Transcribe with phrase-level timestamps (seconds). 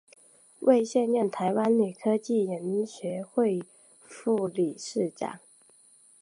[0.61, 3.61] 为现任台湾女科技人学会
[4.01, 5.37] 副理事长。